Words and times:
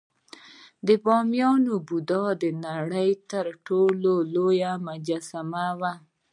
د 0.85 0.89
بامیان 1.03 1.61
بودا 1.87 2.23
د 2.41 2.43
نړۍ 2.65 3.11
تر 3.31 3.45
ټولو 3.67 4.11
لویه 4.33 4.71
مجسمه 4.87 5.65
وه 5.79 5.93